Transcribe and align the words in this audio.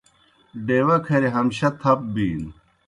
ڈیوہ 0.65 0.97
کھریْ 1.05 1.29
ہمشہ 1.35 1.69
تھپ 1.79 1.99
بِینوْ 2.13 2.49